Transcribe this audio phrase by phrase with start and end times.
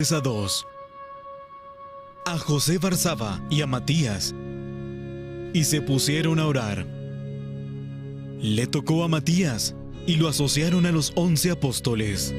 [0.00, 0.66] a dos,
[2.24, 4.34] a José Barzaba y a Matías,
[5.52, 6.86] y se pusieron a orar.
[8.40, 9.74] Le tocó a Matías
[10.06, 12.34] y lo asociaron a los once apóstoles.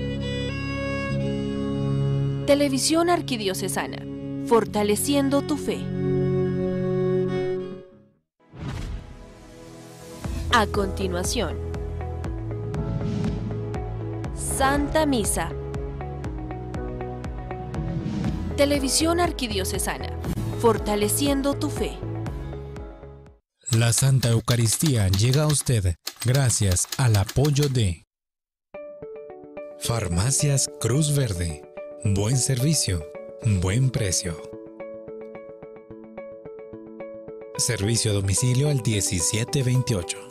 [2.48, 4.08] Televisión Arquidiocesana,
[4.48, 5.78] fortaleciendo tu fe.
[10.52, 11.58] A continuación,
[14.36, 15.52] Santa Misa.
[18.62, 20.16] Televisión Arquidiocesana,
[20.60, 21.98] fortaleciendo tu fe.
[23.72, 28.06] La Santa Eucaristía llega a usted gracias al apoyo de
[29.80, 31.64] Farmacias Cruz Verde.
[32.04, 33.04] Buen servicio,
[33.64, 34.40] buen precio.
[37.58, 40.31] Servicio a domicilio al 1728.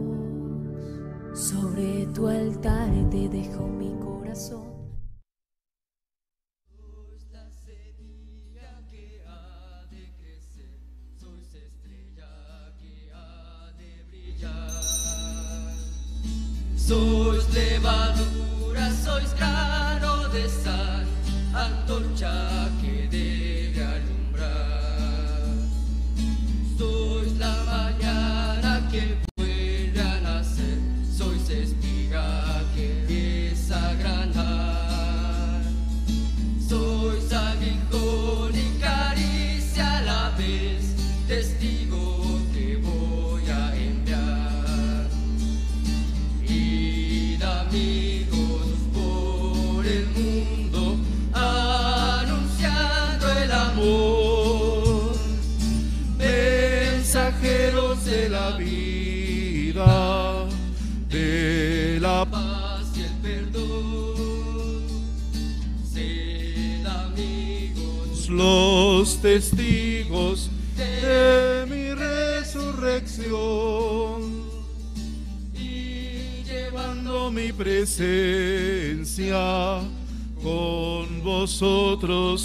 [1.33, 4.71] Sobre tu altar te dejo mi corazón.
[16.75, 17.20] Sois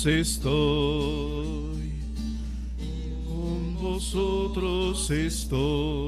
[0.07, 2.01] estoy,
[3.27, 6.06] con vosotros estoy.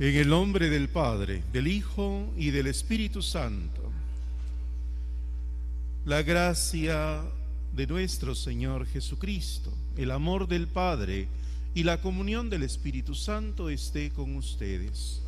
[0.00, 3.82] En el nombre del Padre, del Hijo y del Espíritu Santo.
[6.06, 7.20] La gracia
[7.76, 11.28] de nuestro Señor Jesucristo, el amor del Padre
[11.74, 15.20] y la comunión del Espíritu Santo esté con ustedes.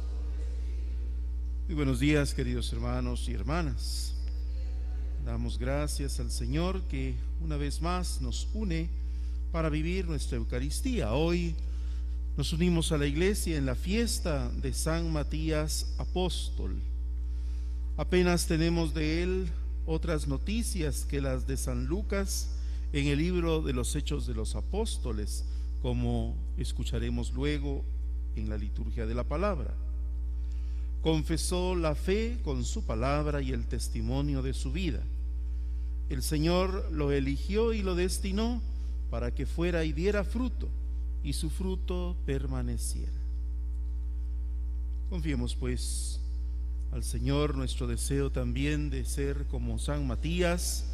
[1.66, 4.14] Muy buenos días, queridos hermanos y hermanas.
[5.26, 8.88] Damos gracias al Señor que una vez más nos une
[9.52, 11.12] para vivir nuestra Eucaristía.
[11.12, 11.54] Hoy
[12.36, 16.76] nos unimos a la iglesia en la fiesta de San Matías Apóstol.
[17.98, 19.48] Apenas tenemos de él
[19.84, 22.48] otras noticias que las de San Lucas
[22.94, 25.44] en el libro de los Hechos de los Apóstoles,
[25.82, 27.84] como escucharemos luego
[28.34, 29.74] en la liturgia de la palabra.
[31.02, 35.02] Confesó la fe con su palabra y el testimonio de su vida.
[36.08, 38.62] El Señor lo eligió y lo destinó
[39.10, 40.68] para que fuera y diera fruto
[41.24, 43.12] y su fruto permaneciera.
[45.10, 46.20] Confiemos pues
[46.92, 50.86] al Señor nuestro deseo también de ser como San Matías,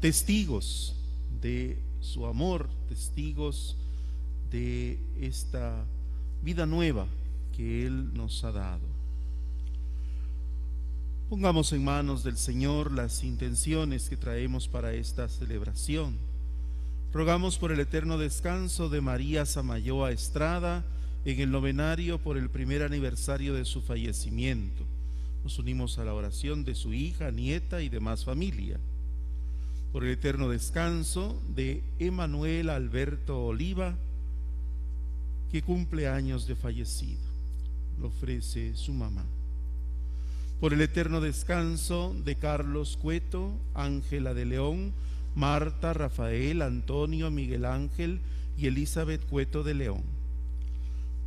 [0.00, 0.94] testigos
[1.40, 3.76] de su amor, testigos
[4.50, 5.84] de esta
[6.42, 7.06] vida nueva
[7.56, 8.96] que Él nos ha dado.
[11.28, 16.16] Pongamos en manos del Señor las intenciones que traemos para esta celebración.
[17.12, 20.84] Rogamos por el eterno descanso de María Samayoa Estrada
[21.24, 24.84] en el novenario por el primer aniversario de su fallecimiento.
[25.42, 28.78] Nos unimos a la oración de su hija, nieta y demás familia.
[29.92, 33.94] Por el eterno descanso de Emanuel Alberto Oliva
[35.50, 37.22] que cumple años de fallecido.
[38.00, 39.24] Lo ofrece su mamá.
[40.60, 44.92] Por el eterno descanso de Carlos Cueto, Ángela de León,
[45.36, 48.20] Marta, Rafael, Antonio, Miguel Ángel
[48.56, 50.02] y Elizabeth Cueto de León.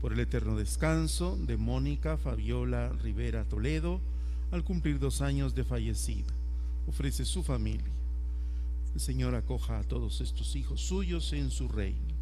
[0.01, 4.01] Por el eterno descanso de Mónica Fabiola Rivera Toledo,
[4.51, 6.33] al cumplir dos años de fallecida.
[6.87, 7.85] Ofrece su familia.
[8.95, 12.15] El Señor acoja a todos estos hijos suyos en su reino.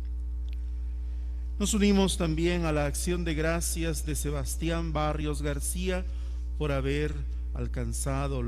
[1.58, 6.06] Nos unimos también a la acción de gracias de Sebastián Barrios García
[6.58, 7.16] por haber
[7.54, 8.46] alcanzado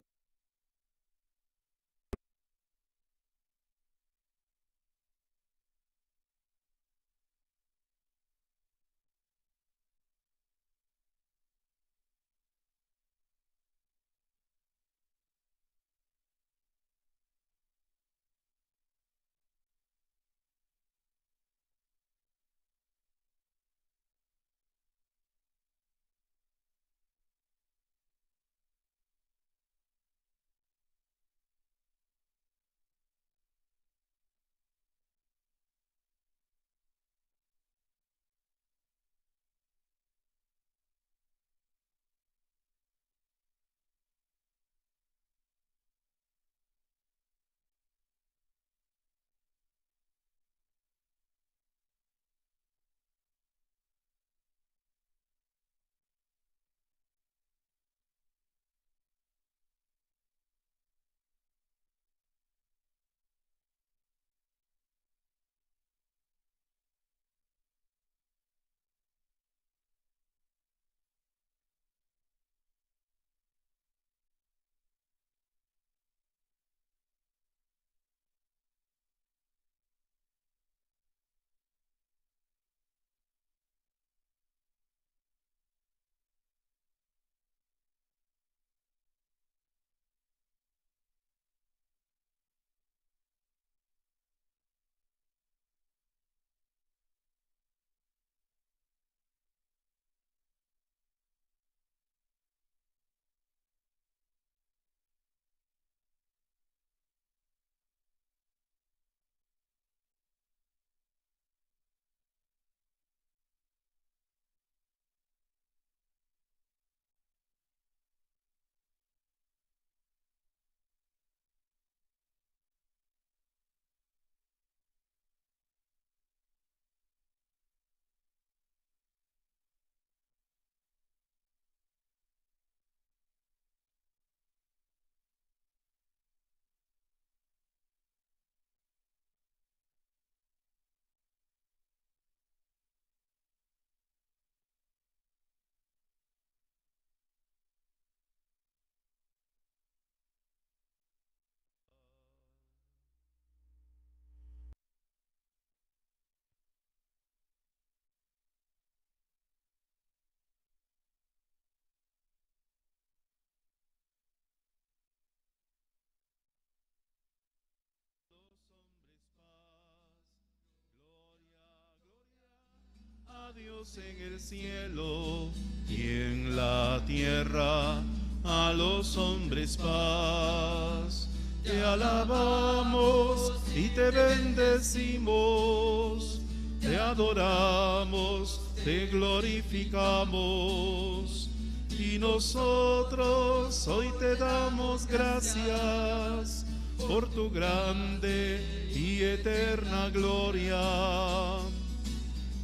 [173.55, 175.49] Dios en el cielo
[175.89, 178.03] y en la tierra,
[178.43, 181.27] a los hombres paz.
[181.63, 186.41] Te alabamos y te bendecimos,
[186.79, 191.49] te adoramos, te glorificamos.
[191.97, 200.77] Y nosotros hoy te damos gracias por tu grande y eterna gloria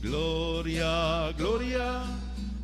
[0.06, 2.04] Gloria, gloria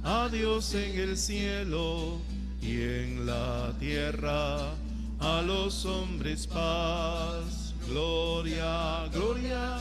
[0.04, 2.22] a Dios en el cielo
[2.62, 4.76] y en la tierra
[5.20, 7.74] a los hombres paz.
[7.88, 9.80] Gloria, gloria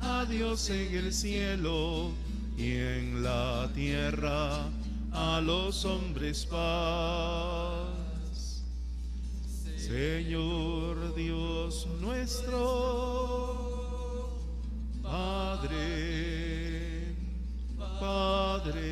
[0.00, 2.12] a Dios en el cielo
[2.56, 4.68] y en la tierra
[5.10, 8.62] a los hombres paz.
[9.76, 12.60] Señor Dios nuestro,
[15.02, 16.31] Padre
[18.02, 18.82] Padre,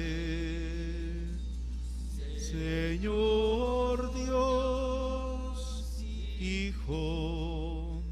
[2.39, 5.99] Señor Dios,
[6.39, 8.05] Hijo,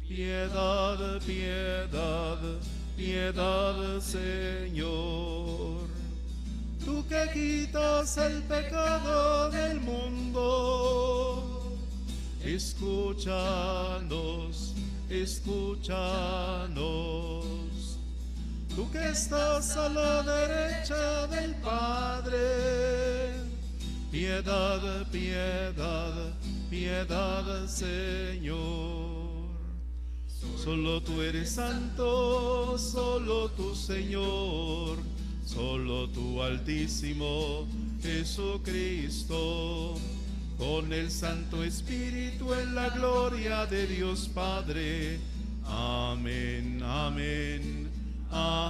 [0.00, 2.40] piedad, piedad,
[2.96, 5.86] piedad, Señor.
[6.84, 11.78] Tú que quitas el pecado del mundo,
[12.44, 13.54] escúchanos,
[15.08, 16.42] escúchanos
[18.76, 23.34] tú que estás a la derecha del Padre.
[24.10, 26.32] Piedad, piedad,
[26.70, 29.12] piedad, Señor.
[30.62, 34.98] Solo tú eres santo, solo tú, Señor,
[35.44, 37.66] solo tú, Altísimo
[38.00, 39.94] Jesucristo,
[40.58, 45.18] con el Santo Espíritu en la gloria de Dios Padre.
[45.64, 47.90] Amén, amén,
[48.30, 48.61] amén.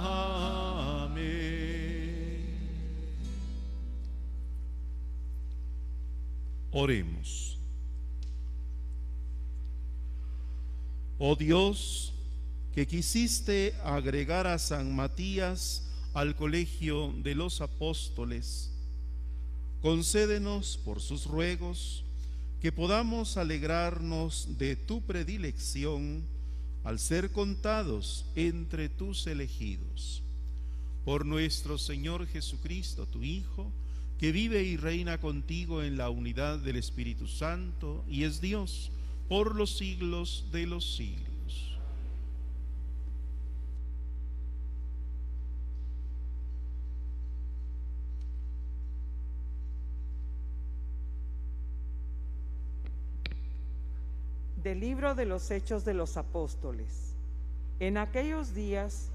[6.73, 7.57] Oremos.
[11.19, 12.11] Oh Dios,
[12.73, 15.83] que quisiste agregar a San Matías
[16.15, 18.71] al colegio de los apóstoles,
[19.83, 22.03] concédenos por sus ruegos
[22.59, 26.23] que podamos alegrarnos de tu predilección
[26.83, 30.23] al ser contados entre tus elegidos.
[31.05, 33.71] Por nuestro Señor Jesucristo, tu Hijo,
[34.23, 38.89] que vive y reina contigo en la unidad del Espíritu Santo y es Dios
[39.27, 41.77] por los siglos de los siglos.
[54.55, 57.13] Del libro de los Hechos de los Apóstoles.
[57.81, 59.09] En aquellos días,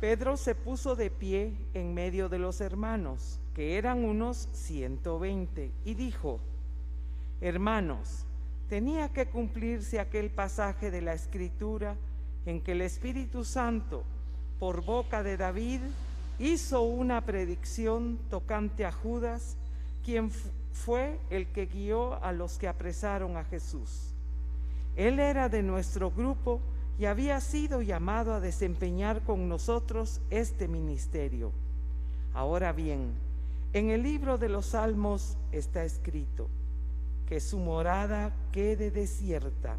[0.00, 5.94] Pedro se puso de pie en medio de los hermanos, que eran unos 120, y
[5.94, 6.40] dijo,
[7.40, 8.26] Hermanos,
[8.68, 11.96] tenía que cumplirse aquel pasaje de la Escritura
[12.44, 14.04] en que el Espíritu Santo,
[14.58, 15.80] por boca de David,
[16.38, 19.56] hizo una predicción tocante a Judas,
[20.04, 20.30] quien
[20.74, 24.12] fue el que guió a los que apresaron a Jesús.
[24.96, 26.60] Él era de nuestro grupo
[26.98, 31.52] y había sido llamado a desempeñar con nosotros este ministerio.
[32.34, 33.24] Ahora bien,
[33.78, 36.48] en el libro de los Salmos está escrito,
[37.26, 39.76] que su morada quede desierta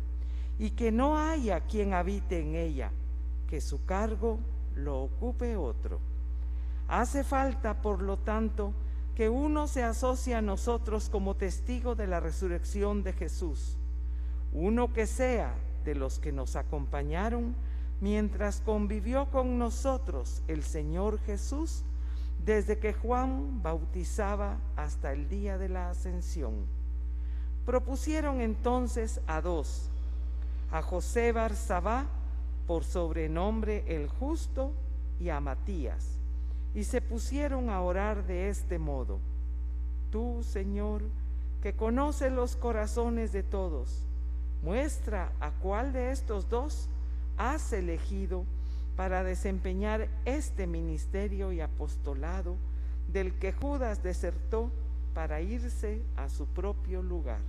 [0.60, 2.92] y que no haya quien habite en ella,
[3.48, 4.38] que su cargo
[4.76, 6.00] lo ocupe otro.
[6.88, 8.72] Hace falta, por lo tanto,
[9.16, 13.78] que uno se asocie a nosotros como testigo de la resurrección de Jesús,
[14.54, 17.56] uno que sea de los que nos acompañaron
[18.00, 21.84] mientras convivió con nosotros el Señor Jesús
[22.48, 26.66] desde que Juan bautizaba hasta el día de la ascensión
[27.66, 29.90] Propusieron entonces a dos,
[30.72, 32.06] a José Barzabá,
[32.66, 34.72] por sobrenombre el justo,
[35.20, 36.18] y a Matías,
[36.74, 39.20] y se pusieron a orar de este modo.
[40.10, 41.02] Tú, Señor,
[41.62, 44.06] que conoces los corazones de todos,
[44.64, 46.88] muestra a cuál de estos dos
[47.38, 48.46] has elegido
[48.98, 52.58] para desempeñar este ministerio y apostolado
[53.14, 54.70] del que Judas desertó
[55.14, 57.40] para irse a su propio lugar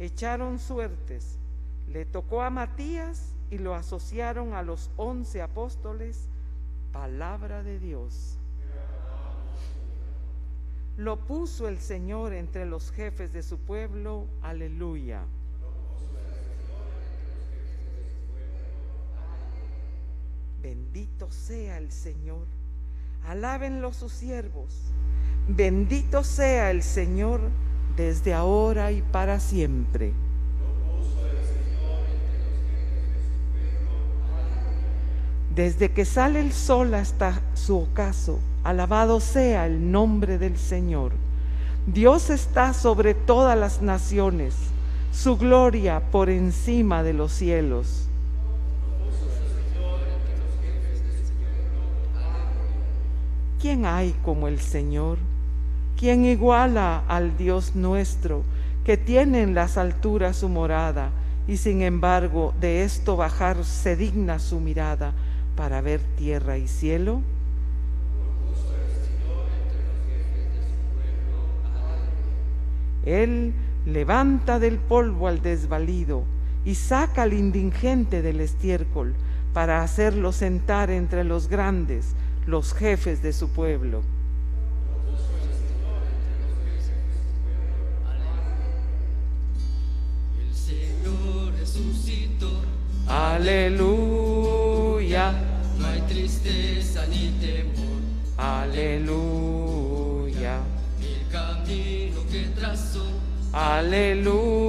[0.00, 1.38] echaron suertes.
[1.86, 6.28] Le tocó a Matías y lo asociaron a los once apóstoles.
[6.92, 8.38] Palabra de Dios.
[10.96, 14.26] Lo puso el Señor entre los jefes de su pueblo.
[14.42, 15.22] Aleluya.
[20.62, 22.46] Bendito sea el Señor.
[23.26, 24.92] Alábenlo sus siervos.
[25.48, 27.40] Bendito sea el Señor
[27.96, 30.12] desde ahora y para siempre.
[35.54, 41.12] Desde que sale el sol hasta su ocaso, alabado sea el nombre del Señor.
[41.86, 44.54] Dios está sobre todas las naciones,
[45.10, 48.09] su gloria por encima de los cielos.
[53.60, 55.18] ¿Quién hay como el Señor?
[55.98, 58.42] ¿Quién iguala al Dios nuestro,
[58.84, 61.10] que tiene en las alturas su morada,
[61.46, 65.12] y sin embargo de esto bajar se digna su mirada
[65.56, 67.20] para ver tierra y cielo?
[73.04, 73.52] Él
[73.84, 76.24] levanta del polvo al desvalido
[76.64, 79.14] y saca al indigente del estiércol
[79.52, 82.14] para hacerlo sentar entre los grandes,
[82.46, 84.02] los jefes de su pueblo.
[93.40, 95.32] Aleluya.
[95.78, 98.00] No hay tristeza ni temor.
[98.36, 99.80] Aleluya.
[101.02, 103.04] El camino que trazó.
[103.52, 104.68] Aleluya.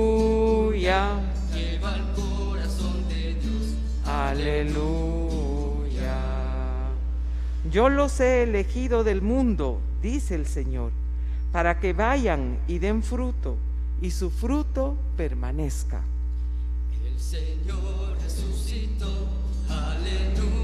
[1.53, 3.75] Lleva al corazón de Dios.
[4.05, 5.20] Aleluya.
[7.71, 10.91] Yo los he elegido del mundo, dice el Señor,
[11.53, 13.55] para que vayan y den fruto,
[14.01, 16.01] y su fruto permanezca.
[17.05, 19.29] El Señor resucitó,
[19.69, 20.57] aleluya.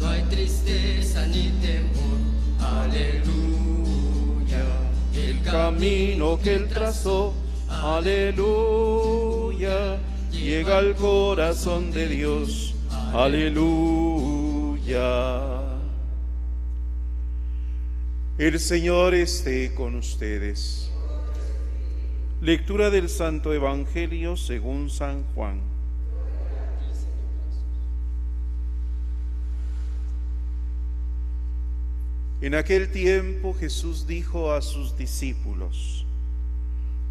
[0.00, 2.16] No hay tristeza ni temor,
[2.58, 3.26] aleluya.
[5.14, 7.34] El camino que él trazó,
[7.68, 8.78] aleluya,
[10.32, 12.74] llega al corazón de Dios,
[13.12, 14.35] aleluya.
[18.38, 20.92] El Señor esté con ustedes.
[22.40, 25.60] Lectura del Santo Evangelio según San Juan.
[32.40, 36.06] En aquel tiempo Jesús dijo a sus discípulos,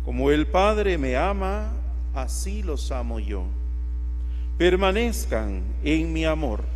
[0.05, 1.73] Como el Padre me ama,
[2.13, 3.43] así los amo yo.
[4.57, 6.74] Permanezcan en mi amor.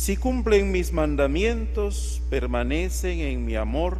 [0.00, 3.98] Si cumplen mis mandamientos, permanecen en mi amor,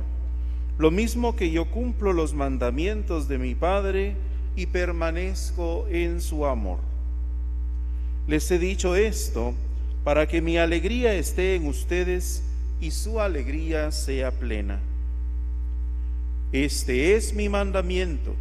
[0.78, 4.16] lo mismo que yo cumplo los mandamientos de mi Padre
[4.56, 6.78] y permanezco en su amor.
[8.26, 9.52] Les he dicho esto
[10.02, 12.44] para que mi alegría esté en ustedes
[12.80, 14.80] y su alegría sea plena.
[16.50, 18.34] Este es mi mandamiento,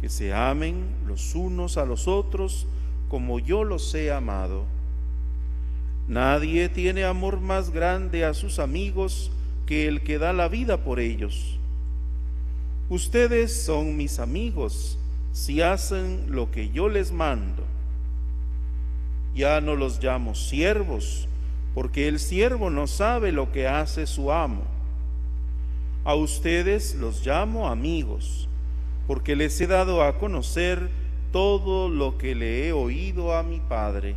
[0.00, 2.68] que se amen los unos a los otros
[3.08, 4.66] como yo los he amado.
[6.10, 9.30] Nadie tiene amor más grande a sus amigos
[9.64, 11.56] que el que da la vida por ellos.
[12.88, 14.98] Ustedes son mis amigos
[15.30, 17.62] si hacen lo que yo les mando.
[19.36, 21.28] Ya no los llamo siervos,
[21.76, 24.64] porque el siervo no sabe lo que hace su amo.
[26.02, 28.48] A ustedes los llamo amigos,
[29.06, 30.90] porque les he dado a conocer
[31.30, 34.16] todo lo que le he oído a mi Padre.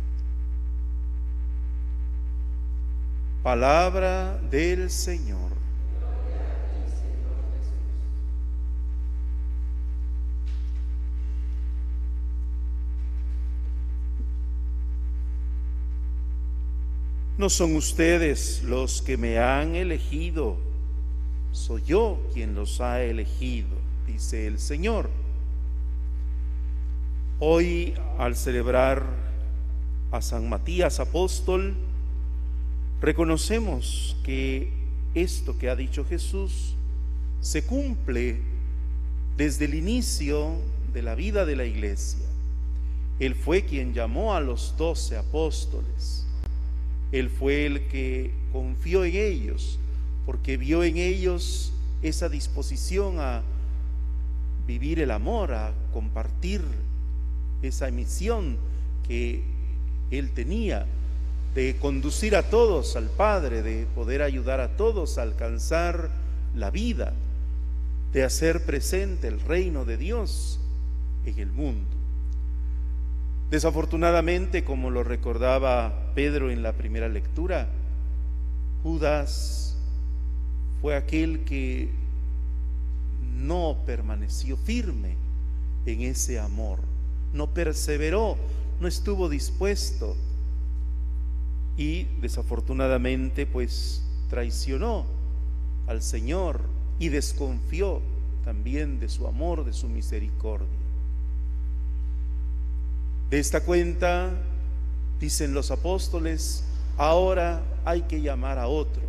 [3.43, 5.49] Palabra del Señor.
[17.39, 20.57] No son ustedes los que me han elegido,
[21.51, 23.69] soy yo quien los ha elegido,
[24.05, 25.09] dice el Señor.
[27.39, 29.03] Hoy, al celebrar
[30.11, 31.75] a San Matías apóstol,
[33.01, 34.71] reconocemos que
[35.13, 36.75] esto que ha dicho Jesús
[37.41, 38.39] se cumple
[39.35, 40.55] desde el inicio
[40.93, 42.25] de la vida de la iglesia.
[43.19, 46.21] Él fue quien llamó a los doce apóstoles
[47.11, 49.79] él fue el que confió en ellos,
[50.25, 53.43] porque vio en ellos esa disposición a
[54.65, 56.61] vivir el amor, a compartir
[57.61, 58.57] esa misión
[59.07, 59.43] que
[60.09, 60.85] Él tenía
[61.53, 66.09] de conducir a todos al Padre, de poder ayudar a todos a alcanzar
[66.55, 67.13] la vida,
[68.13, 70.59] de hacer presente el reino de Dios
[71.25, 71.89] en el mundo.
[73.49, 77.67] Desafortunadamente, como lo recordaba Pedro en la primera lectura,
[78.81, 79.77] Judas
[80.81, 81.89] fue aquel que
[83.35, 85.17] no permaneció firme
[85.85, 86.79] en ese amor,
[87.33, 88.37] no perseveró,
[88.79, 90.15] no estuvo dispuesto
[91.77, 95.05] y desafortunadamente pues traicionó
[95.87, 96.61] al Señor
[96.99, 98.01] y desconfió
[98.43, 100.67] también de su amor, de su misericordia.
[103.29, 104.31] De esta cuenta,
[105.19, 106.63] dicen los apóstoles,
[106.97, 109.03] ahora hay que llamar a otro.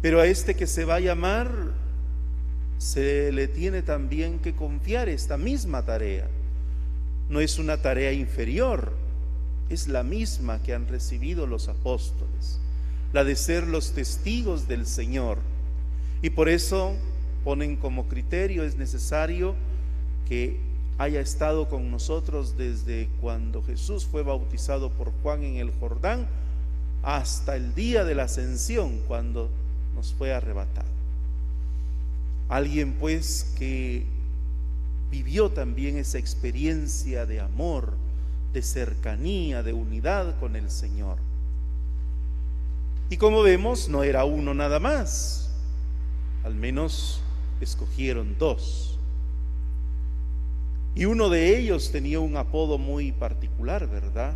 [0.00, 1.50] Pero a este que se va a llamar,
[2.78, 6.28] se le tiene también que confiar esta misma tarea.
[7.28, 8.92] No es una tarea inferior,
[9.68, 12.60] es la misma que han recibido los apóstoles,
[13.12, 15.38] la de ser los testigos del Señor.
[16.22, 16.94] Y por eso
[17.44, 19.54] ponen como criterio, es necesario
[20.28, 20.58] que
[20.98, 26.26] haya estado con nosotros desde cuando Jesús fue bautizado por Juan en el Jordán
[27.02, 29.50] hasta el día de la ascensión, cuando
[29.94, 30.88] nos fue arrebatado.
[32.48, 34.06] Alguien pues que
[35.10, 37.92] vivió también esa experiencia de amor,
[38.54, 41.18] de cercanía, de unidad con el Señor.
[43.10, 45.50] Y como vemos, no era uno nada más,
[46.44, 47.20] al menos
[47.60, 48.98] escogieron dos.
[50.94, 54.34] Y uno de ellos tenía un apodo muy particular, ¿verdad?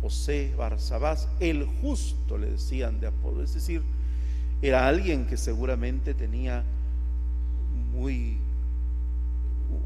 [0.00, 3.82] José Barzabás, el justo le decían de apodo, es decir,
[4.62, 6.62] era alguien que seguramente tenía
[7.92, 8.38] muy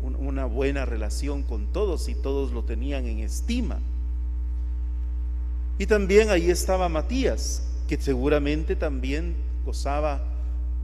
[0.02, 3.78] una buena relación con todos y todos lo tenían en estima.
[5.78, 10.20] Y también ahí estaba Matías, que seguramente también gozaba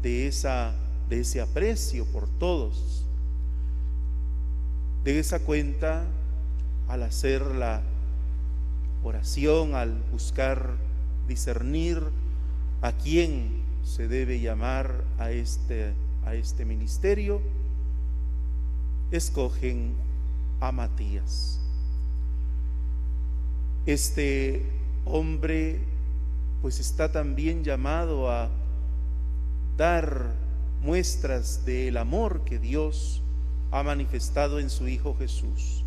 [0.03, 0.73] de, esa,
[1.09, 3.05] de ese aprecio por todos.
[5.03, 6.05] De esa cuenta,
[6.89, 7.83] al hacer la
[9.03, 10.71] oración, al buscar
[11.27, 12.01] discernir
[12.83, 15.93] a quién se debe llamar a este,
[16.25, 17.43] a este ministerio,
[19.17, 19.95] escogen
[20.61, 21.61] a Matías.
[23.87, 24.65] Este
[25.05, 25.81] hombre
[26.63, 28.49] pues está también llamado a
[29.77, 30.33] dar
[30.83, 33.23] muestras del amor que Dios
[33.71, 35.85] ha manifestado en su Hijo Jesús.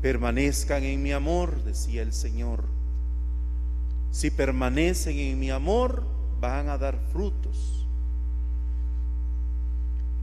[0.00, 2.64] Permanezcan en mi amor, decía el Señor.
[4.10, 6.04] Si permanecen en mi amor,
[6.40, 7.79] van a dar frutos.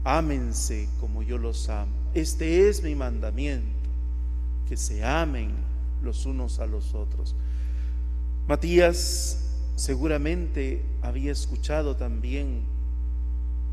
[0.08, 1.92] Ámense como yo los amo.
[2.14, 3.90] Este es mi mandamiento,
[4.66, 5.52] que se amen
[6.02, 7.36] los unos a los otros.
[8.46, 12.62] Matías seguramente había escuchado también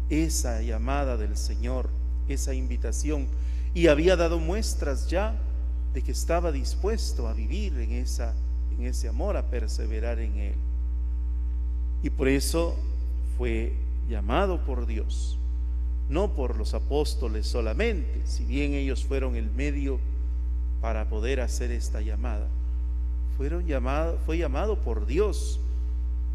[0.10, 1.89] esa llamada del Señor,
[2.28, 3.28] esa invitación,
[3.74, 5.38] y había dado muestras ya
[5.93, 8.34] de que estaba dispuesto a vivir en, esa,
[8.78, 10.56] en ese amor, a perseverar en él.
[12.04, 12.76] Y por eso
[13.38, 13.71] fue
[14.10, 15.39] llamado por Dios,
[16.10, 20.00] no por los apóstoles solamente, si bien ellos fueron el medio
[20.82, 22.48] para poder hacer esta llamada.
[23.38, 25.60] Fueron llamado, fue llamado por Dios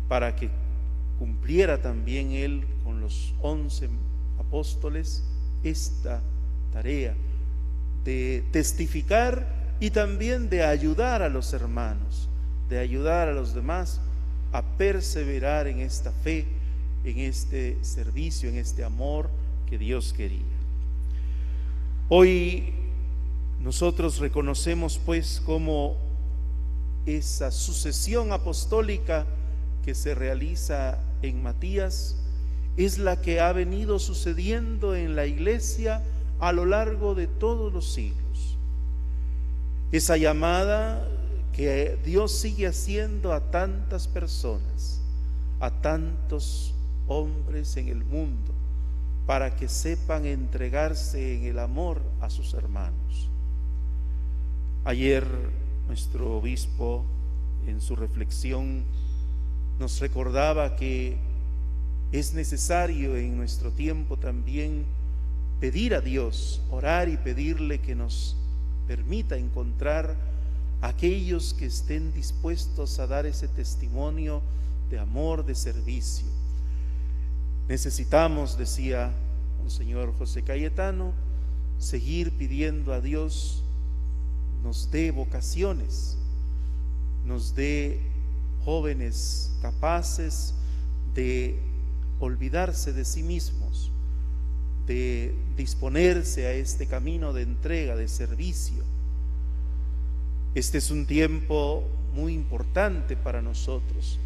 [0.09, 0.51] para que
[1.19, 3.89] cumpliera también él con los once
[4.39, 5.23] apóstoles
[5.63, 6.21] esta
[6.73, 7.15] tarea
[8.05, 9.47] de testificar
[9.79, 12.29] y también de ayudar a los hermanos,
[12.69, 14.01] de ayudar a los demás
[14.53, 16.47] a perseverar en esta fe,
[17.05, 19.31] en este servicio, en este amor
[19.71, 20.43] que Dios quería.
[22.09, 22.75] Hoy
[23.61, 25.97] nosotros reconocemos pues como
[27.07, 29.27] esa sucesión apostólica
[29.85, 32.17] que se realiza en Matías
[32.77, 36.03] es la que ha venido sucediendo en la iglesia
[36.41, 38.57] a lo largo de todos los siglos.
[39.93, 41.07] Esa llamada
[41.53, 45.01] que Dios sigue haciendo a tantas personas,
[45.61, 46.75] a tantos
[47.07, 48.53] hombres en el mundo,
[49.31, 53.29] para que sepan entregarse en el amor a sus hermanos.
[54.83, 55.25] Ayer
[55.87, 57.05] nuestro obispo
[57.65, 58.83] en su reflexión
[59.79, 61.17] nos recordaba que
[62.11, 64.85] es necesario en nuestro tiempo también
[65.61, 68.37] pedir a Dios, orar y pedirle que nos
[68.89, 70.17] permita encontrar
[70.81, 74.43] aquellos que estén dispuestos a dar ese testimonio
[74.91, 76.40] de amor, de servicio.
[77.71, 79.13] Necesitamos, decía
[79.63, 81.13] un señor José Cayetano,
[81.79, 83.63] seguir pidiendo a Dios
[84.65, 86.19] nos dé vocaciones,
[87.25, 88.01] nos dé
[88.65, 90.53] jóvenes capaces
[91.15, 91.61] de
[92.19, 93.93] olvidarse de sí mismos,
[94.89, 98.83] de disponerse a este camino de entrega, de servicio.
[100.57, 101.85] Este es un tiempo
[102.17, 104.19] muy importante para nosotros.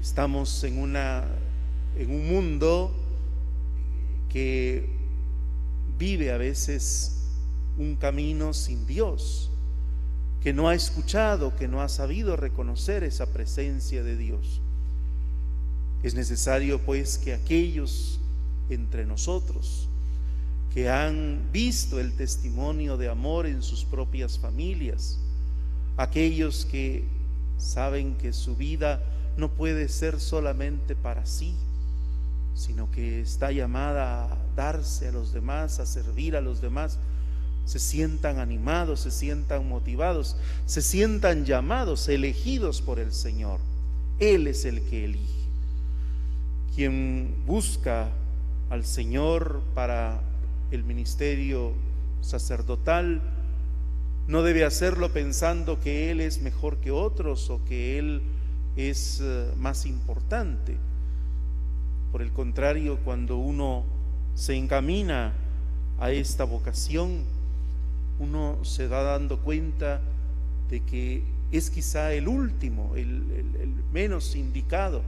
[0.00, 1.26] Estamos en, una,
[1.96, 2.94] en un mundo
[4.28, 4.88] que
[5.98, 7.22] vive a veces
[7.78, 9.50] un camino sin Dios,
[10.40, 14.60] que no ha escuchado, que no ha sabido reconocer esa presencia de Dios.
[16.02, 18.18] Es necesario pues que aquellos
[18.68, 19.88] entre nosotros
[20.72, 25.18] que han visto el testimonio de amor en sus propias familias,
[25.98, 27.04] aquellos que
[27.58, 29.02] saben que su vida
[29.36, 31.54] no puede ser solamente para sí,
[32.54, 36.98] sino que está llamada a darse a los demás, a servir a los demás,
[37.64, 40.36] se sientan animados, se sientan motivados,
[40.66, 43.60] se sientan llamados, elegidos por el Señor.
[44.18, 45.42] Él es el que elige.
[46.74, 48.08] Quien busca
[48.70, 50.20] al Señor para
[50.70, 51.72] el ministerio
[52.20, 53.20] sacerdotal,
[54.26, 58.22] no debe hacerlo pensando que Él es mejor que otros o que Él
[58.76, 60.76] es eh, más importante.
[62.12, 63.84] Por el contrario, cuando uno
[64.34, 65.32] se encamina
[65.98, 67.24] a esta vocación,
[68.18, 70.02] uno se va dando cuenta
[70.68, 75.02] de que es quizá el último, el, el menos indicado,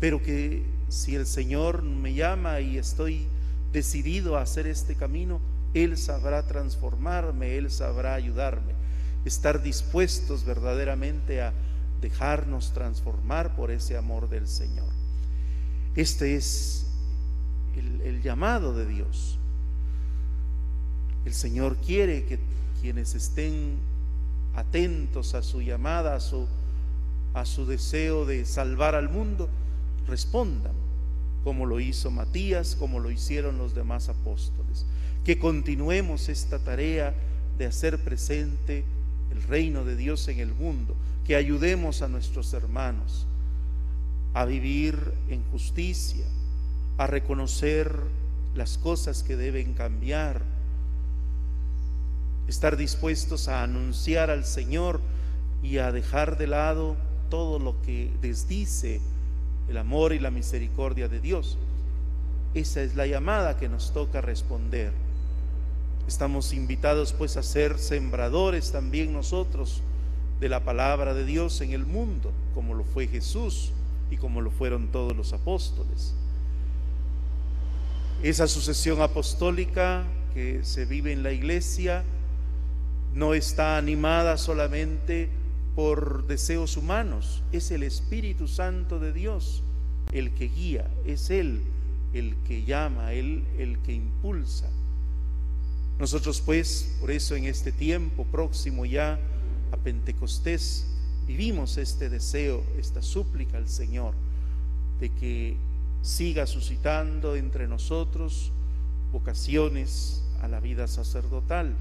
[0.00, 3.28] pero que si el Señor me llama y estoy
[3.72, 5.40] decidido a hacer este camino,
[5.72, 8.72] Él sabrá transformarme, Él sabrá ayudarme.
[9.24, 11.52] Estar dispuestos verdaderamente a
[12.00, 14.97] dejarnos transformar por ese amor del Señor.
[15.98, 16.86] Este es
[18.04, 19.36] el, llamado de Dios.
[21.24, 22.38] El Señor quiere que
[22.80, 23.78] quienes estén
[24.54, 26.46] atentos a su llamada, a su,
[27.34, 29.48] a su deseo de salvar al mundo,
[30.06, 30.70] respondan
[31.42, 34.86] como lo hizo Matías, como lo hicieron los demás apóstoles.
[35.24, 37.12] Que continuemos esta tarea
[37.58, 38.84] de hacer presente
[39.32, 40.94] el reino de Dios en el mundo,
[41.26, 43.26] que ayudemos a nuestros hermanos
[44.38, 46.24] a vivir en justicia,
[46.96, 47.92] a reconocer
[48.54, 50.42] las cosas que deben cambiar,
[52.46, 55.00] estar dispuestos a anunciar al Señor
[55.60, 56.94] y a dejar de lado
[57.30, 59.00] todo lo que desdice
[59.68, 61.58] el amor y la misericordia de Dios.
[62.54, 64.92] Esa es la llamada que nos toca responder.
[66.06, 69.82] Estamos invitados pues a ser sembradores también nosotros
[70.38, 73.72] de la palabra de Dios en el mundo, como lo fue Jesús
[74.10, 76.14] y como lo fueron todos los apóstoles.
[78.22, 82.04] Esa sucesión apostólica que se vive en la iglesia
[83.14, 85.28] no está animada solamente
[85.74, 89.62] por deseos humanos, es el Espíritu Santo de Dios
[90.12, 91.62] el que guía, es Él
[92.12, 94.68] el que llama, Él el que impulsa.
[95.98, 99.18] Nosotros pues, por eso en este tiempo próximo ya
[99.72, 100.86] a Pentecostés,
[101.28, 104.14] vivimos este deseo, esta súplica al Señor,
[104.98, 105.56] de que
[106.00, 108.50] siga suscitando entre nosotros
[109.12, 111.76] vocaciones a la vida sacerdotal,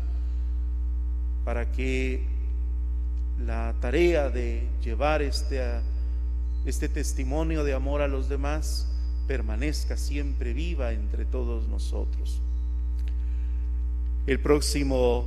[1.46, 2.26] para que
[3.40, 5.62] la tarea de llevar este,
[6.66, 8.90] este testimonio de amor a los demás
[9.28, 12.42] permanezca siempre viva entre todos nosotros.
[14.26, 15.26] El próximo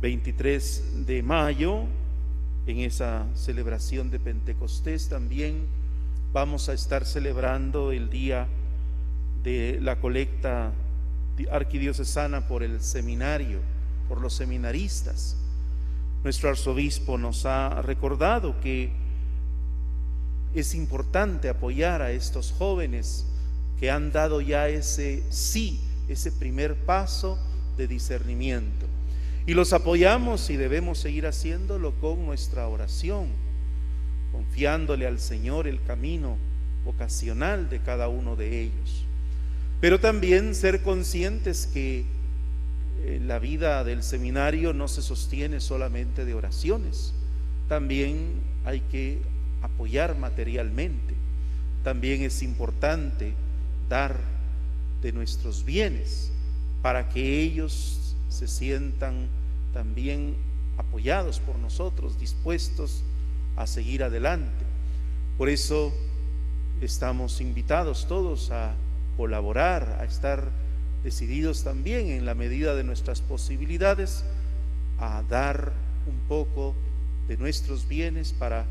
[0.00, 1.84] 23 de mayo,
[2.66, 5.66] en esa celebración de Pentecostés, también
[6.32, 8.48] vamos a estar celebrando el día
[9.42, 10.72] de la colecta
[11.50, 13.60] arquidiocesana por el seminario,
[14.08, 15.36] por los seminaristas.
[16.24, 18.90] Nuestro arzobispo nos ha recordado que
[20.54, 23.26] es importante apoyar a estos jóvenes
[23.78, 27.38] que han dado ya ese sí, ese primer paso
[27.76, 28.85] de discernimiento.
[29.46, 33.28] Y los apoyamos y debemos seguir haciéndolo con nuestra oración,
[34.32, 36.36] confiándole al Señor el camino
[36.84, 39.04] vocacional de cada uno de ellos.
[39.80, 42.04] Pero también ser conscientes que
[43.04, 47.14] eh, la vida del seminario no se sostiene solamente de oraciones,
[47.68, 49.20] también hay que
[49.62, 51.14] apoyar materialmente,
[51.84, 53.34] también es importante
[53.88, 54.18] dar
[55.02, 56.32] de nuestros bienes
[56.82, 59.28] para que ellos se sientan
[59.72, 60.36] también
[60.76, 63.02] apoyados por nosotros, dispuestos
[63.56, 64.64] a seguir adelante.
[65.38, 65.92] Por eso
[66.80, 68.74] estamos invitados todos a
[69.16, 70.50] colaborar, a estar
[71.02, 74.24] decididos también en la medida de nuestras posibilidades
[74.98, 75.72] a dar
[76.06, 76.74] un poco
[77.28, 78.66] de nuestros bienes para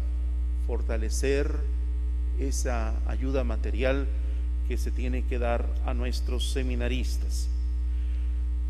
[0.68, 1.56] fortalecer
[2.40, 4.08] esa ayuda material
[4.68, 7.50] que se tiene que dar a nuestros seminaristas.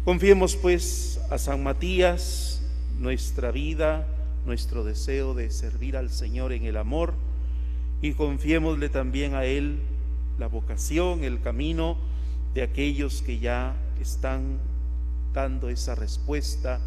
[0.06, 2.62] Confiemos pues a San Matías
[3.00, 4.06] nuestra vida,
[4.46, 7.16] nuestro deseo de servir al Señor en el amor
[8.04, 9.80] y confiémosle también a Él
[10.38, 11.98] la vocación, el camino,
[12.54, 14.60] de aquellos que ya están
[15.34, 16.80] dando esa respuesta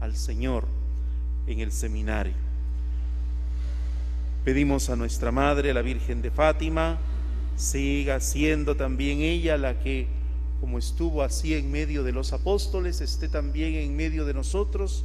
[0.00, 0.66] al Señor
[1.46, 2.34] en el seminario.
[4.44, 6.98] Pedimos a nuestra Madre, la Virgen de Fátima,
[7.54, 10.08] siga siendo también ella la que,
[10.60, 15.04] como estuvo así en medio de los apóstoles, esté también en medio de nosotros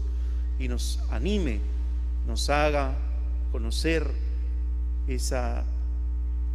[0.60, 1.60] y nos anime,
[2.28, 2.96] nos haga
[3.52, 4.10] conocer
[5.08, 5.64] esa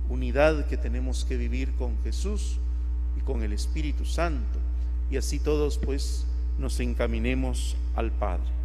[0.08, 2.58] unidad que tenemos que vivir con Jesús
[3.26, 4.58] con el Espíritu Santo
[5.10, 6.24] y así todos pues
[6.58, 8.55] nos encaminemos al Padre.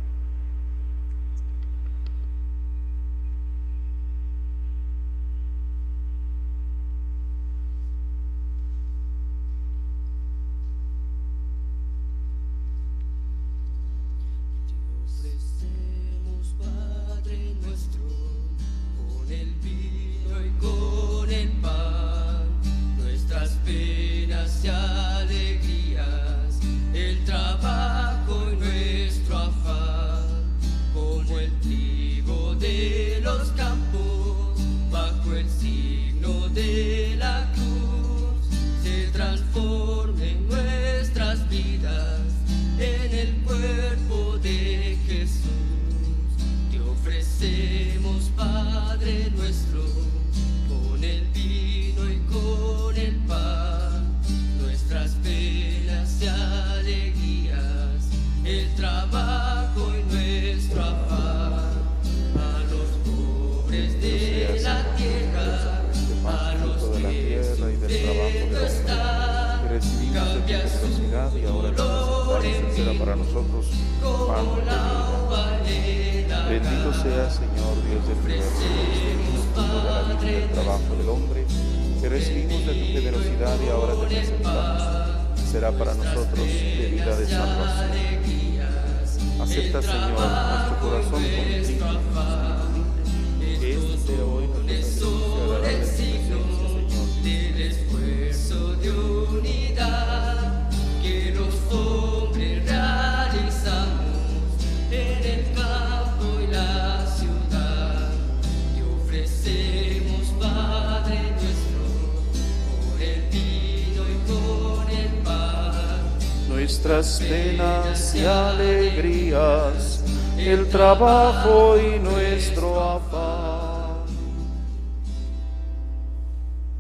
[116.62, 120.04] Nuestras penas y alegrías,
[120.38, 124.06] el trabajo y nuestro afán.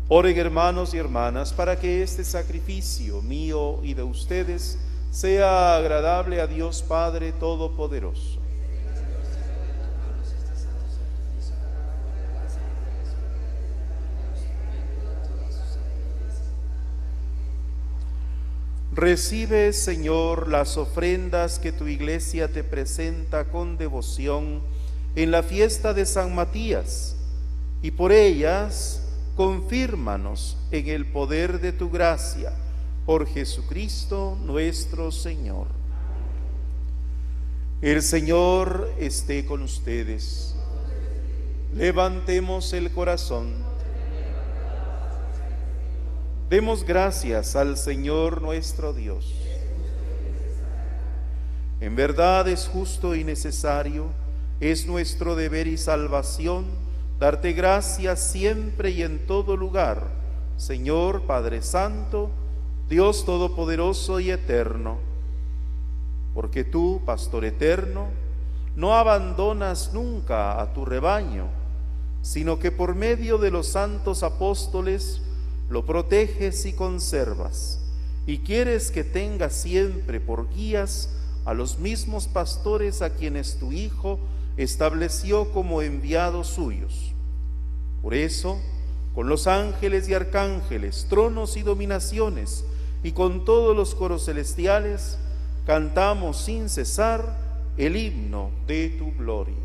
[0.07, 4.77] Oren hermanos y hermanas para que este sacrificio mío y de ustedes
[5.09, 8.40] sea agradable a Dios Padre Todopoderoso.
[19.01, 24.61] Recibe, Señor, las ofrendas que tu iglesia te presenta con devoción
[25.15, 27.15] en la fiesta de San Matías,
[27.81, 29.01] y por ellas
[29.35, 32.53] confírmanos en el poder de tu gracia,
[33.07, 35.65] por Jesucristo nuestro Señor.
[37.81, 40.55] El Señor esté con ustedes.
[41.73, 43.70] Levantemos el corazón.
[46.51, 49.33] Demos gracias al Señor nuestro Dios.
[51.79, 54.07] En verdad es justo y necesario,
[54.59, 56.65] es nuestro deber y salvación
[57.19, 60.09] darte gracias siempre y en todo lugar,
[60.57, 62.31] Señor Padre Santo,
[62.89, 64.97] Dios Todopoderoso y Eterno,
[66.33, 68.07] porque tú, Pastor Eterno,
[68.75, 71.45] no abandonas nunca a tu rebaño,
[72.21, 75.21] sino que por medio de los santos apóstoles,
[75.71, 77.79] lo proteges y conservas,
[78.27, 81.07] y quieres que tenga siempre por guías
[81.45, 84.19] a los mismos pastores a quienes tu Hijo
[84.57, 87.13] estableció como enviados suyos.
[88.01, 88.59] Por eso,
[89.15, 92.65] con los ángeles y arcángeles, tronos y dominaciones,
[93.01, 95.17] y con todos los coros celestiales,
[95.65, 97.37] cantamos sin cesar
[97.77, 99.55] el himno de tu gloria.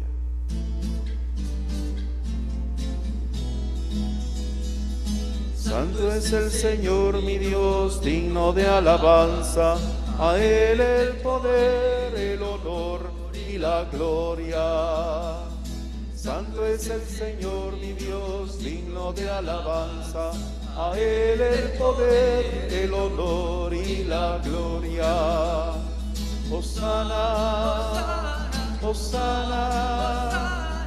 [5.76, 9.76] Santo es el Señor mi Dios, digno de alabanza,
[10.18, 13.10] a Él el poder, el honor
[13.46, 15.34] y la gloria.
[16.14, 20.30] Santo es el Señor mi Dios, digno de alabanza,
[20.78, 25.72] a Él el poder, el honor y la gloria.
[26.50, 28.48] Osana,
[28.82, 30.86] Osana,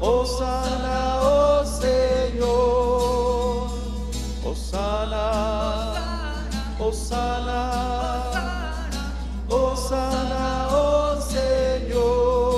[0.00, 3.01] Osana, oh Señor.
[4.52, 6.44] Osana,
[6.78, 7.62] Osana,
[9.48, 12.52] Osana, oh Señor.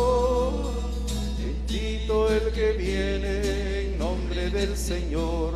[1.39, 5.55] Bendito el que viene en nombre del Señor.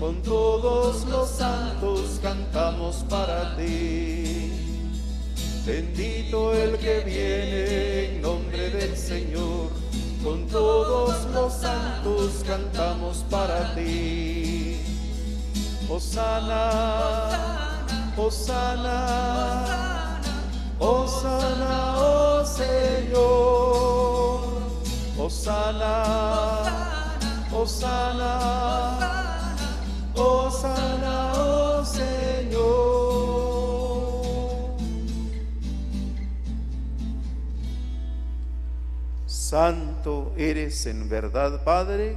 [0.00, 4.50] Con todos los santos cantamos para ti.
[5.64, 9.70] Bendito el que viene en nombre del Señor.
[10.24, 14.95] Con todos los santos cantamos para ti.
[15.88, 16.64] Osana,
[18.16, 18.98] Osana,
[20.80, 23.36] Osana, oh Señor.
[25.16, 25.94] Osana,
[27.52, 28.32] Osana,
[30.16, 32.26] Osana, oh Señor.
[39.26, 42.16] Santo eres en verdad, Padre,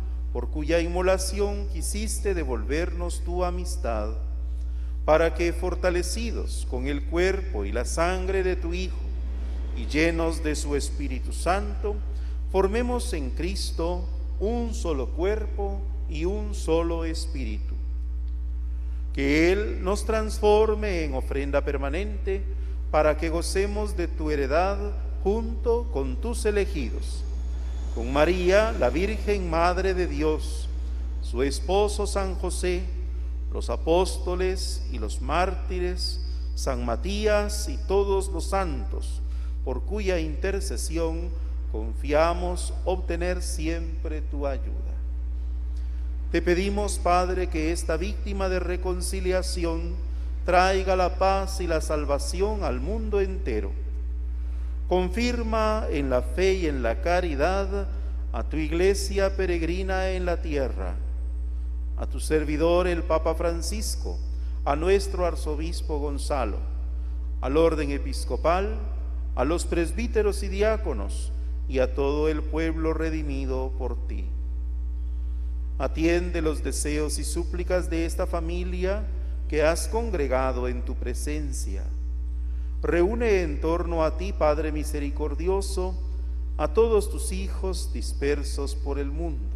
[0.33, 4.11] por cuya inmolación quisiste devolvernos tu amistad,
[5.05, 8.97] para que fortalecidos con el cuerpo y la sangre de tu Hijo
[9.75, 11.95] y llenos de su Espíritu Santo,
[12.51, 14.05] formemos en Cristo
[14.39, 17.75] un solo cuerpo y un solo espíritu.
[19.13, 22.43] Que Él nos transforme en ofrenda permanente
[22.91, 24.77] para que gocemos de tu heredad
[25.23, 27.23] junto con tus elegidos
[27.93, 30.67] con María, la Virgen Madre de Dios,
[31.21, 32.83] su esposo San José,
[33.51, 36.21] los apóstoles y los mártires,
[36.55, 39.21] San Matías y todos los santos,
[39.65, 41.29] por cuya intercesión
[41.71, 44.71] confiamos obtener siempre tu ayuda.
[46.31, 49.95] Te pedimos, Padre, que esta víctima de reconciliación
[50.45, 53.80] traiga la paz y la salvación al mundo entero
[54.91, 57.87] Confirma en la fe y en la caridad
[58.33, 60.95] a tu iglesia peregrina en la tierra,
[61.95, 64.19] a tu servidor el Papa Francisco,
[64.65, 66.57] a nuestro arzobispo Gonzalo,
[67.39, 68.79] al orden episcopal,
[69.35, 71.31] a los presbíteros y diáconos
[71.69, 74.25] y a todo el pueblo redimido por ti.
[75.79, 79.05] Atiende los deseos y súplicas de esta familia
[79.47, 81.85] que has congregado en tu presencia
[82.81, 85.95] Reúne en torno a ti, Padre misericordioso,
[86.57, 89.55] a todos tus hijos dispersos por el mundo,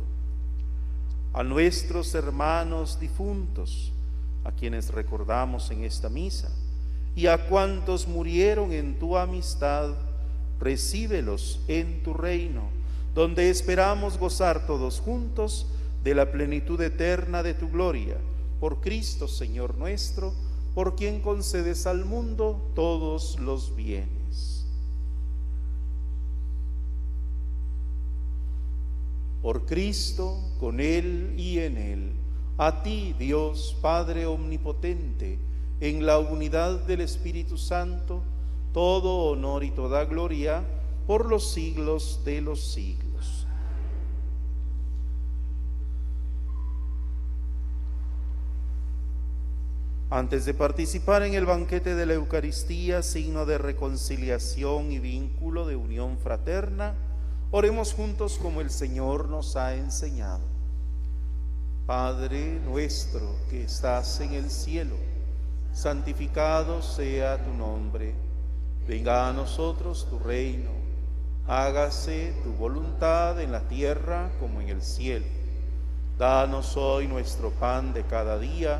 [1.34, 3.92] a nuestros hermanos difuntos,
[4.44, 6.50] a quienes recordamos en esta misa,
[7.16, 9.96] y a cuantos murieron en tu amistad,
[10.60, 12.70] recíbelos en tu reino,
[13.16, 15.68] donde esperamos gozar todos juntos
[16.04, 18.18] de la plenitud eterna de tu gloria.
[18.60, 20.34] Por Cristo, Señor nuestro,
[20.76, 24.68] por quien concedes al mundo todos los bienes.
[29.42, 32.12] Por Cristo, con Él y en Él,
[32.58, 35.40] a ti, Dios Padre Omnipotente,
[35.80, 38.22] en la unidad del Espíritu Santo,
[38.74, 40.62] todo honor y toda gloria
[41.08, 43.15] por los siglos de los siglos.
[50.16, 55.76] Antes de participar en el banquete de la Eucaristía, signo de reconciliación y vínculo de
[55.76, 56.94] unión fraterna,
[57.52, 60.40] oremos juntos como el Señor nos ha enseñado.
[61.86, 64.96] Padre nuestro que estás en el cielo,
[65.74, 68.16] santificado sea tu nombre,
[68.88, 70.72] venga a nosotros tu reino,
[71.46, 75.26] hágase tu voluntad en la tierra como en el cielo.
[76.18, 78.80] Danos hoy nuestro pan de cada día,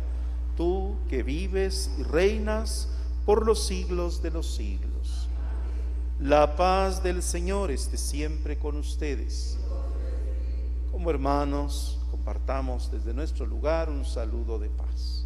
[0.61, 2.87] tú que vives y reinas
[3.25, 5.27] por los siglos de los siglos.
[6.19, 9.57] La paz del Señor esté siempre con ustedes.
[10.91, 15.25] Como hermanos, compartamos desde nuestro lugar un saludo de paz.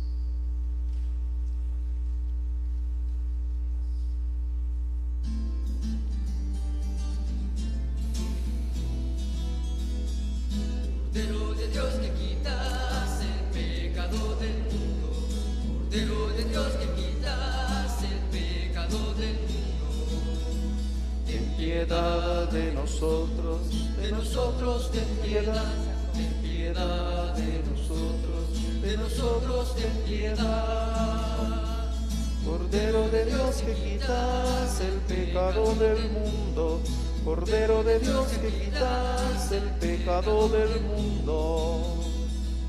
[38.06, 41.82] Dios que quitas el pecado del mundo.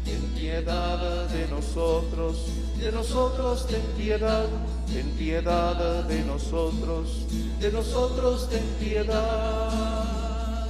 [0.05, 2.47] Ten piedad de nosotros,
[2.79, 4.47] de nosotros ten piedad,
[4.87, 7.27] ten piedad de nosotros,
[7.61, 10.69] de nosotros ten piedad.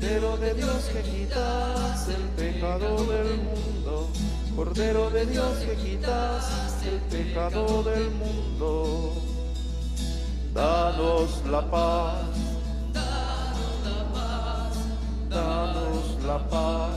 [0.00, 4.08] Cordero de Dios que quitas el pecado del mundo,
[4.54, 9.14] Cordero de Dios que quitas el pecado del mundo.
[10.54, 12.49] Danos la paz,
[16.30, 16.90] danos la paz.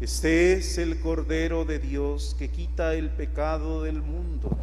[0.00, 4.56] Este es el Cordero de Dios que quita el pecado del mundo.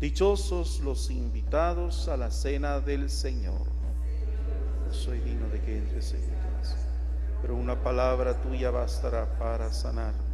[0.00, 3.66] Dichosos los invitados a la cena del Señor.
[4.86, 6.76] No soy digno de que entres en mi casa,
[7.42, 10.29] pero una palabra tuya bastará para sanarme.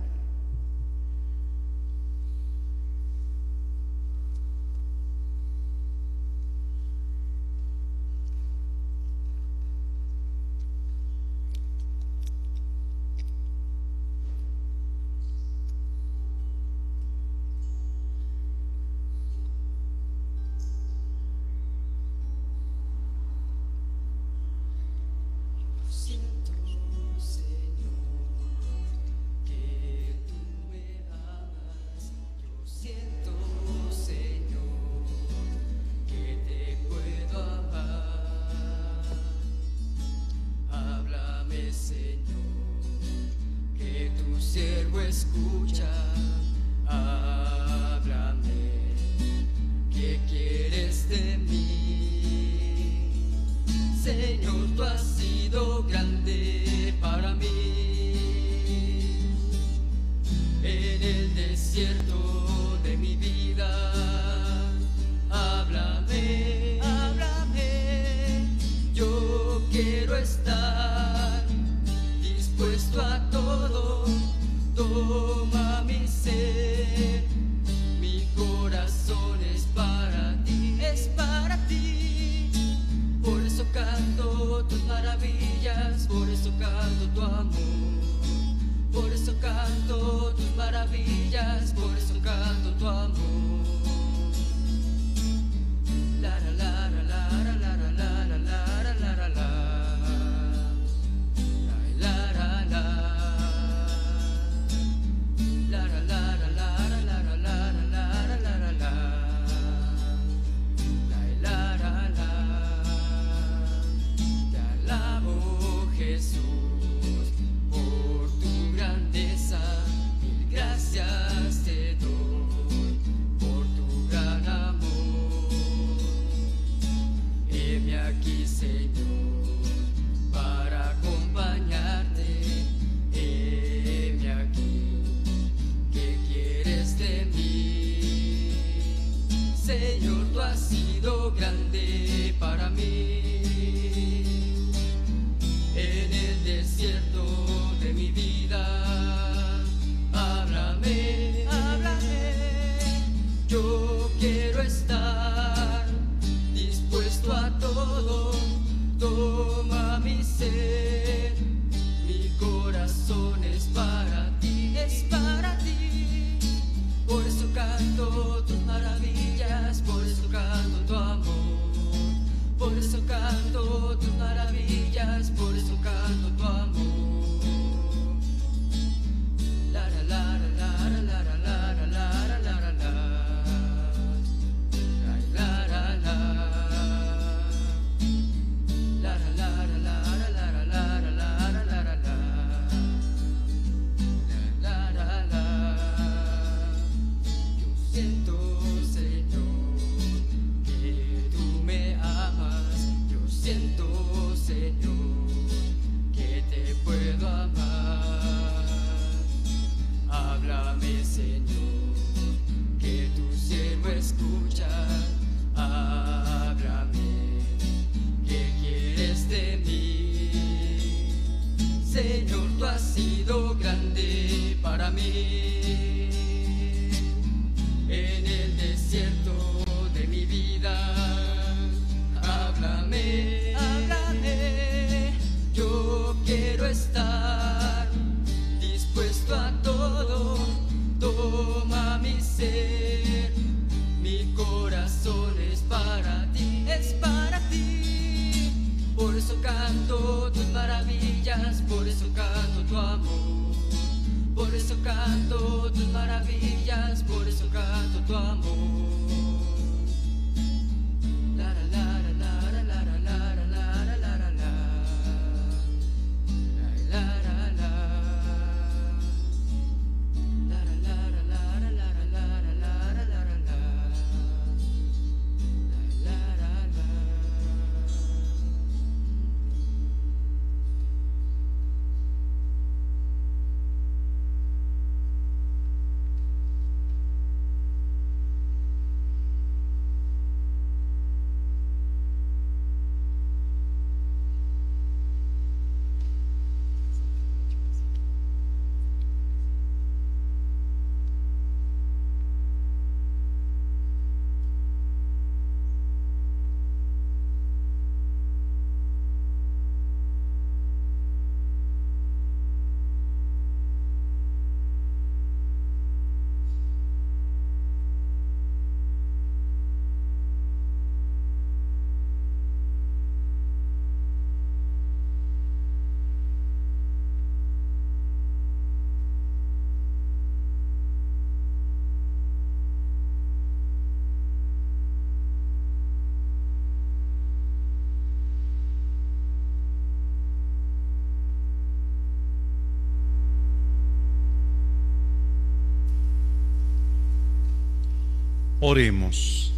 [348.69, 349.53] Oremos.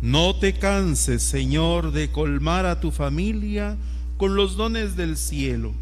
[0.00, 3.76] No te canses, Señor, de colmar a tu familia
[4.18, 5.74] con los dones del cielo,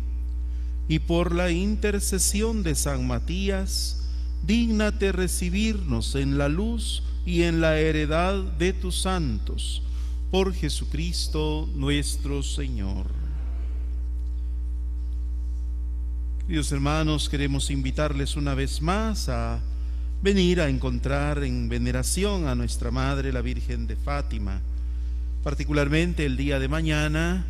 [0.89, 4.09] y por la intercesión de San Matías,
[4.47, 9.83] dígnate recibirnos en la luz y en la heredad de tus santos,
[10.31, 13.26] por Jesucristo nuestro Señor.
[16.47, 19.59] Queridos hermanos, queremos invitarles una vez más a
[20.23, 24.61] venir a encontrar en veneración a nuestra Madre, la Virgen de Fátima.
[25.43, 27.45] Particularmente el día de mañana,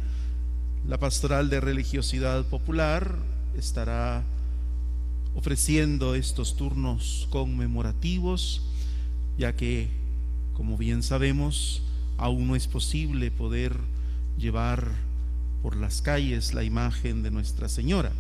[0.88, 3.16] la Pastoral de Religiosidad Popular
[3.59, 4.24] estará
[5.34, 8.62] ofreciendo estos turnos conmemorativos,
[9.36, 9.90] ya que,
[10.55, 11.82] como bien sabemos,
[12.16, 13.76] aún no es posible poder
[14.38, 14.88] llevar
[15.62, 18.11] por las calles la imagen de Nuestra Señora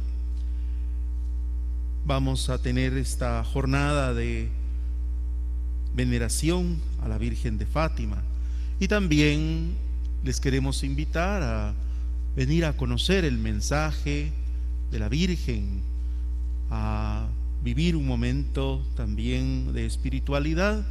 [2.06, 4.48] vamos a tener esta jornada de
[5.92, 8.22] veneración a la Virgen de Fátima.
[8.78, 9.74] Y también
[10.22, 11.74] les queremos invitar a
[12.36, 14.30] venir a conocer el mensaje
[14.92, 15.82] de la Virgen,
[16.70, 17.26] a
[17.64, 20.86] vivir un momento también de espiritualidad.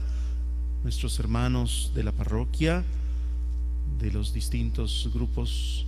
[0.84, 2.84] Nuestros hermanos de la parroquia,
[4.02, 5.86] de los distintos grupos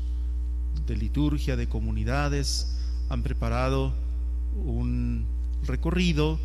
[0.86, 2.78] de liturgia, de comunidades,
[3.10, 4.07] han preparado
[4.66, 5.26] un
[5.66, 6.40] recorrido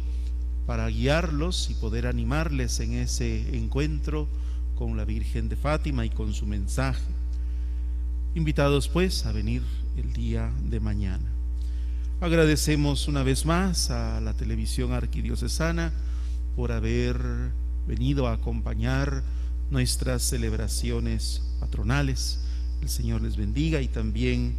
[0.66, 4.28] para guiarlos y poder animarles en ese encuentro
[4.76, 7.02] con la Virgen de Fátima y con su mensaje.
[8.34, 9.62] Invitados pues a venir
[9.96, 11.30] el día de mañana.
[12.20, 15.92] Agradecemos una vez más a la televisión arquidiocesana
[16.54, 17.20] por haber
[17.86, 19.22] venido a acompañar
[19.70, 22.40] nuestras celebraciones patronales.
[22.80, 24.54] El Señor les bendiga y también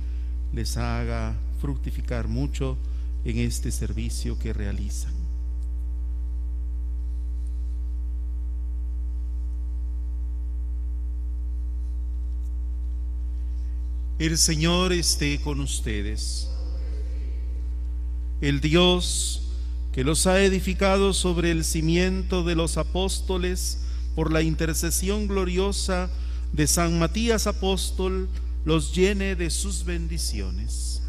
[0.53, 2.77] les haga fructificar mucho
[3.25, 5.13] en este servicio que realizan.
[14.19, 16.49] El Señor esté con ustedes.
[18.41, 19.43] El Dios
[19.91, 23.79] que los ha edificado sobre el cimiento de los apóstoles
[24.15, 26.09] por la intercesión gloriosa
[26.51, 28.27] de San Matías apóstol,
[28.65, 31.01] los llene de sus bendiciones.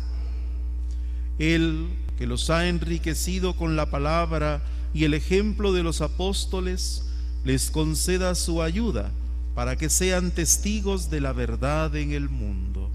[1.39, 1.89] Él
[2.19, 4.63] que los ha enriquecido con la palabra
[4.93, 7.05] y el ejemplo de los apóstoles,
[7.45, 9.11] les conceda su ayuda
[9.55, 12.91] para que sean testigos de la verdad en el mundo,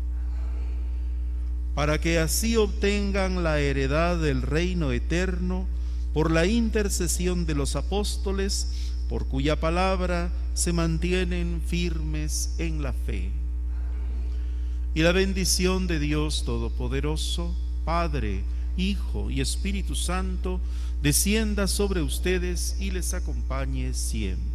[1.76, 5.68] para que así obtengan la heredad del reino eterno
[6.14, 13.32] por la intercesión de los apóstoles, por cuya palabra se mantienen firmes en la fe.
[14.94, 17.56] Y la bendición de Dios Todopoderoso,
[17.86, 18.44] Padre,
[18.80, 20.60] Hijo y Espíritu Santo,
[21.02, 24.50] descienda sobre ustedes y les acompañe siempre.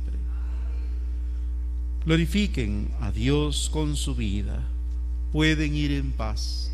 [2.05, 4.63] Glorifiquen a Dios con su vida.
[5.33, 6.74] Pueden ir en paz.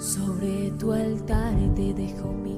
[0.00, 2.56] Sobre tu altar te dejo mi